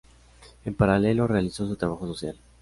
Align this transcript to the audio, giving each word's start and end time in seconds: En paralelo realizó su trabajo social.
En 0.65 0.73
paralelo 0.73 1.27
realizó 1.27 1.67
su 1.67 1.75
trabajo 1.75 2.07
social. 2.07 2.35